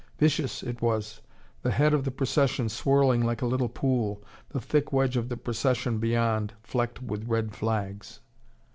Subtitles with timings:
[0.17, 1.21] Vicious it was
[1.61, 5.37] the head of the procession swirling like a little pool, the thick wedge of the
[5.37, 8.19] procession beyond, flecked with red flags.